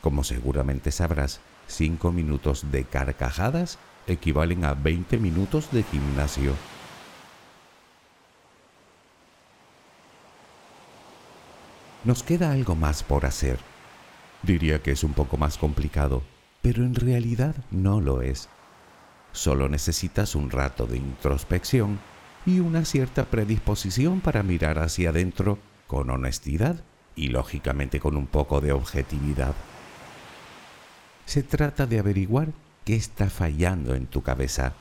Como 0.00 0.24
seguramente 0.24 0.90
sabrás, 0.92 1.40
5 1.70 2.12
minutos 2.12 2.70
de 2.70 2.84
carcajadas 2.84 3.78
equivalen 4.06 4.64
a 4.64 4.74
20 4.74 5.18
minutos 5.18 5.70
de 5.72 5.82
gimnasio. 5.84 6.54
Nos 12.04 12.22
queda 12.22 12.52
algo 12.52 12.74
más 12.74 13.02
por 13.02 13.26
hacer 13.26 13.58
Diría 14.42 14.82
que 14.82 14.92
es 14.92 15.04
un 15.04 15.12
poco 15.12 15.36
más 15.36 15.58
complicado, 15.58 16.22
pero 16.62 16.84
en 16.84 16.94
realidad 16.94 17.54
no 17.70 18.00
lo 18.00 18.22
es. 18.22 18.48
Solo 19.32 19.68
necesitas 19.68 20.34
un 20.34 20.50
rato 20.50 20.86
de 20.86 20.96
introspección 20.96 22.00
y 22.46 22.60
una 22.60 22.84
cierta 22.84 23.26
predisposición 23.26 24.20
para 24.20 24.42
mirar 24.42 24.78
hacia 24.78 25.10
adentro 25.10 25.58
con 25.86 26.10
honestidad 26.10 26.82
y 27.14 27.28
lógicamente 27.28 28.00
con 28.00 28.16
un 28.16 28.26
poco 28.26 28.60
de 28.60 28.72
objetividad. 28.72 29.54
Se 31.30 31.44
trata 31.44 31.86
de 31.86 32.00
averiguar 32.00 32.48
qué 32.84 32.96
está 32.96 33.30
fallando 33.30 33.94
en 33.94 34.06
tu 34.06 34.20
cabeza. 34.20 34.72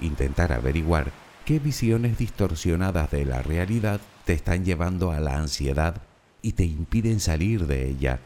Intentar 0.00 0.52
averiguar 0.52 1.10
qué 1.44 1.58
visiones 1.58 2.18
distorsionadas 2.18 3.10
de 3.10 3.24
la 3.24 3.42
realidad 3.42 4.00
te 4.26 4.32
están 4.32 4.64
llevando 4.64 5.10
a 5.10 5.18
la 5.18 5.38
ansiedad 5.38 6.02
y 6.40 6.52
te 6.52 6.62
impiden 6.62 7.18
salir 7.18 7.66
de 7.66 7.88
ella 7.88 8.20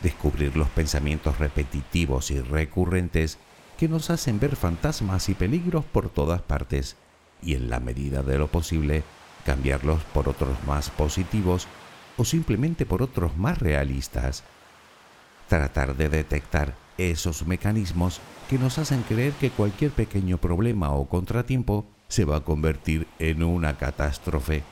descubrir 0.00 0.56
los 0.56 0.70
pensamientos 0.70 1.38
repetitivos 1.38 2.30
y 2.30 2.40
recurrentes 2.40 3.36
que 3.76 3.86
nos 3.86 4.08
hacen 4.08 4.40
ver 4.40 4.56
fantasmas 4.56 5.28
y 5.28 5.34
peligros 5.34 5.84
por 5.84 6.08
todas 6.08 6.40
partes 6.40 6.96
y 7.42 7.56
en 7.56 7.68
la 7.68 7.78
medida 7.78 8.22
de 8.22 8.38
lo 8.38 8.48
posible 8.48 9.04
cambiarlos 9.44 10.02
por 10.14 10.30
otros 10.30 10.56
más 10.66 10.88
positivos 10.88 11.68
o 12.16 12.24
simplemente 12.24 12.86
por 12.86 13.02
otros 13.02 13.36
más 13.36 13.58
realistas. 13.58 14.44
Tratar 15.54 15.94
de 15.94 16.08
detectar 16.08 16.74
esos 16.98 17.46
mecanismos 17.46 18.20
que 18.50 18.58
nos 18.58 18.78
hacen 18.78 19.02
creer 19.02 19.32
que 19.34 19.50
cualquier 19.50 19.92
pequeño 19.92 20.38
problema 20.38 20.90
o 20.90 21.08
contratiempo 21.08 21.86
se 22.08 22.24
va 22.24 22.38
a 22.38 22.40
convertir 22.40 23.06
en 23.20 23.44
una 23.44 23.78
catástrofe 23.78 24.64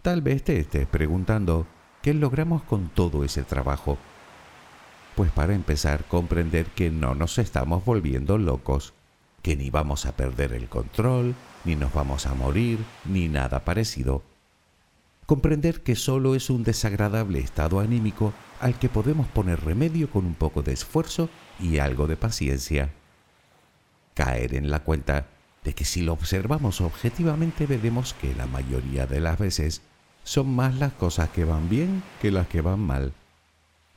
Tal 0.00 0.22
vez 0.22 0.42
te 0.44 0.58
estés 0.58 0.86
preguntando 0.86 1.66
qué 2.00 2.14
logramos 2.14 2.62
con 2.62 2.88
todo 2.88 3.22
ese 3.22 3.42
trabajo. 3.42 3.98
Pues 5.14 5.30
para 5.30 5.52
empezar, 5.52 6.04
comprender 6.04 6.64
que 6.68 6.90
no 6.90 7.14
nos 7.14 7.36
estamos 7.36 7.84
volviendo 7.84 8.38
locos, 8.38 8.94
que 9.42 9.56
ni 9.56 9.68
vamos 9.68 10.06
a 10.06 10.16
perder 10.16 10.54
el 10.54 10.70
control, 10.70 11.34
ni 11.66 11.76
nos 11.76 11.92
vamos 11.92 12.26
a 12.26 12.32
morir, 12.32 12.78
ni 13.04 13.28
nada 13.28 13.62
parecido. 13.66 14.31
Comprender 15.32 15.82
que 15.82 15.96
solo 15.96 16.34
es 16.34 16.50
un 16.50 16.62
desagradable 16.62 17.38
estado 17.38 17.80
anímico 17.80 18.34
al 18.60 18.78
que 18.78 18.90
podemos 18.90 19.26
poner 19.28 19.64
remedio 19.64 20.10
con 20.10 20.26
un 20.26 20.34
poco 20.34 20.60
de 20.60 20.74
esfuerzo 20.74 21.30
y 21.58 21.78
algo 21.78 22.06
de 22.06 22.18
paciencia. 22.18 22.92
Caer 24.12 24.54
en 24.54 24.70
la 24.70 24.80
cuenta 24.80 25.28
de 25.64 25.72
que 25.72 25.86
si 25.86 26.02
lo 26.02 26.12
observamos 26.12 26.82
objetivamente 26.82 27.64
veremos 27.64 28.12
que 28.12 28.34
la 28.34 28.44
mayoría 28.44 29.06
de 29.06 29.20
las 29.20 29.38
veces 29.38 29.80
son 30.22 30.54
más 30.54 30.74
las 30.74 30.92
cosas 30.92 31.30
que 31.30 31.46
van 31.46 31.70
bien 31.70 32.02
que 32.20 32.30
las 32.30 32.46
que 32.48 32.60
van 32.60 32.80
mal, 32.80 33.14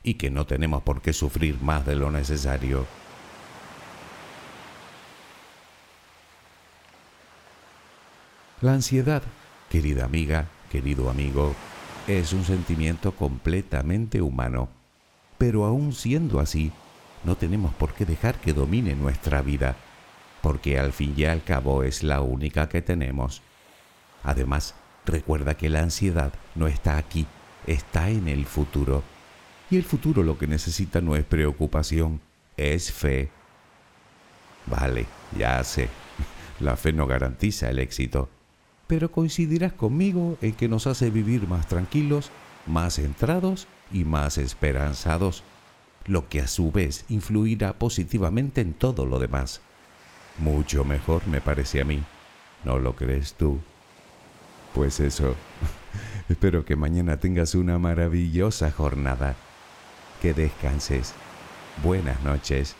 y 0.02 0.14
que 0.14 0.30
no 0.30 0.46
tenemos 0.46 0.84
por 0.84 1.02
qué 1.02 1.12
sufrir 1.12 1.60
más 1.60 1.84
de 1.84 1.96
lo 1.96 2.10
necesario. 2.10 2.86
La 8.62 8.72
ansiedad, 8.72 9.22
querida 9.68 10.06
amiga, 10.06 10.48
querido 10.70 11.10
amigo, 11.10 11.54
es 12.06 12.32
un 12.32 12.44
sentimiento 12.44 13.12
completamente 13.12 14.22
humano, 14.22 14.68
pero 15.38 15.64
aún 15.64 15.92
siendo 15.92 16.40
así, 16.40 16.72
no 17.24 17.36
tenemos 17.36 17.74
por 17.74 17.94
qué 17.94 18.04
dejar 18.04 18.40
que 18.40 18.52
domine 18.52 18.94
nuestra 18.94 19.42
vida, 19.42 19.76
porque 20.42 20.78
al 20.78 20.92
fin 20.92 21.14
y 21.16 21.24
al 21.24 21.42
cabo 21.42 21.82
es 21.82 22.02
la 22.02 22.20
única 22.20 22.68
que 22.68 22.82
tenemos. 22.82 23.42
Además, 24.22 24.74
Recuerda 25.06 25.56
que 25.56 25.68
la 25.68 25.82
ansiedad 25.82 26.32
no 26.56 26.66
está 26.66 26.98
aquí, 26.98 27.26
está 27.66 28.10
en 28.10 28.26
el 28.26 28.44
futuro. 28.44 29.04
Y 29.70 29.76
el 29.76 29.84
futuro 29.84 30.24
lo 30.24 30.36
que 30.36 30.48
necesita 30.48 31.00
no 31.00 31.14
es 31.14 31.24
preocupación, 31.24 32.20
es 32.56 32.92
fe. 32.92 33.30
Vale, 34.66 35.06
ya 35.38 35.62
sé, 35.62 35.88
la 36.60 36.76
fe 36.76 36.92
no 36.92 37.06
garantiza 37.06 37.70
el 37.70 37.78
éxito, 37.78 38.28
pero 38.86 39.10
coincidirás 39.10 39.72
conmigo 39.72 40.38
en 40.40 40.52
que 40.52 40.68
nos 40.68 40.86
hace 40.86 41.10
vivir 41.10 41.48
más 41.48 41.66
tranquilos, 41.66 42.30
más 42.66 42.94
centrados 42.94 43.66
y 43.92 44.04
más 44.04 44.38
esperanzados, 44.38 45.42
lo 46.06 46.28
que 46.28 46.40
a 46.40 46.46
su 46.46 46.70
vez 46.70 47.04
influirá 47.08 47.72
positivamente 47.72 48.60
en 48.60 48.74
todo 48.74 49.06
lo 49.06 49.18
demás. 49.18 49.60
Mucho 50.38 50.84
mejor 50.84 51.26
me 51.26 51.40
parece 51.40 51.80
a 51.80 51.84
mí, 51.84 52.02
¿no 52.64 52.78
lo 52.78 52.94
crees 52.94 53.34
tú? 53.34 53.58
Pues 54.74 55.00
eso, 55.00 55.34
espero 56.28 56.64
que 56.64 56.76
mañana 56.76 57.18
tengas 57.18 57.54
una 57.54 57.78
maravillosa 57.78 58.70
jornada. 58.70 59.34
Que 60.20 60.32
descanses. 60.32 61.14
Buenas 61.82 62.22
noches. 62.22 62.74